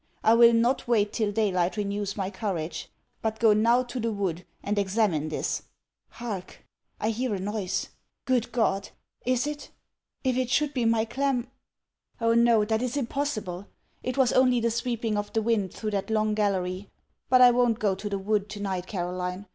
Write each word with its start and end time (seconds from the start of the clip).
I 0.23 0.33
will 0.33 0.53
not 0.53 0.87
wait 0.87 1.13
till 1.13 1.31
day 1.31 1.51
light 1.51 1.77
renews 1.77 2.17
my 2.17 2.31
courage; 2.31 2.89
but 3.21 3.37
go 3.37 3.53
now 3.53 3.83
to 3.83 3.99
the 3.99 4.11
wood, 4.11 4.47
and 4.63 4.79
examine 4.79 5.29
this 5.29 5.61
Hark! 6.09 6.65
I 6.99 7.11
hear 7.11 7.35
a 7.35 7.39
noise! 7.39 7.89
Good 8.25 8.51
God! 8.51 8.89
Is 9.27 9.45
it? 9.45 9.69
If 10.23 10.37
it 10.37 10.49
should 10.49 10.73
be 10.73 10.85
my 10.85 11.05
Clem 11.05 11.51
Oh 12.19 12.33
no! 12.33 12.65
that 12.65 12.81
is 12.81 12.97
impossible! 12.97 13.67
It 14.01 14.17
was 14.17 14.33
only 14.33 14.59
the 14.59 14.71
sweeping 14.71 15.19
of 15.19 15.31
the 15.33 15.41
wind 15.43 15.71
through 15.71 15.91
that 15.91 16.09
long 16.09 16.33
gallery. 16.33 16.89
But 17.29 17.41
I 17.41 17.51
won't 17.51 17.77
go 17.77 17.93
to 17.93 18.09
the 18.09 18.17
wood 18.17 18.49
to 18.49 18.59
night, 18.59 18.87
Caroline. 18.87 19.45